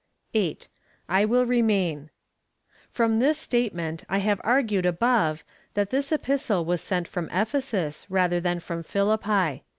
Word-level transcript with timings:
erit. 0.33 0.67
8. 1.09 1.25
/ 1.29 1.29
will 1.29 1.45
remain. 1.45 2.09
From 2.89 3.19
this 3.19 3.37
statement 3.37 4.03
I 4.09 4.17
have 4.17 4.41
argued 4.43 4.83
above,^ 4.83 5.43
that 5.75 5.91
this 5.91 6.11
epistle 6.11 6.65
was 6.65 6.81
sent 6.81 7.07
from 7.07 7.29
Ephesus, 7.31 8.07
rather 8.09 8.39
than 8.39 8.59
from 8.59 8.81
Philippi. 8.81 9.61